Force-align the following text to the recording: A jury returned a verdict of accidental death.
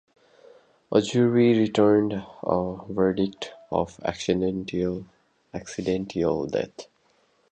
A 0.91 0.99
jury 0.99 1.55
returned 1.59 2.25
a 2.41 2.77
verdict 2.89 3.53
of 3.71 3.99
accidental 4.03 5.05
death. 6.47 6.87